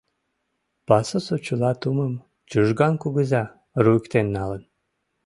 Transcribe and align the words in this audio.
Пасусо 0.87 1.33
чыла 1.45 1.71
тумым 1.81 2.13
Чужган 2.49 2.93
кугыза 3.01 3.43
руыктен 3.83 4.27
налын. 4.37 4.61